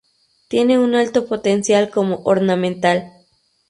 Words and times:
Tiene 0.47 0.79
un 0.79 0.95
alto 0.95 1.27
potencial 1.27 1.91
como 1.91 2.23
ornamental. 2.23 3.11